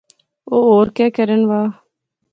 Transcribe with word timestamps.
او 0.49 0.57
ہور 0.67 0.87
کہہ 0.97 1.09
کرین 1.15 1.43
وہا 1.49 1.63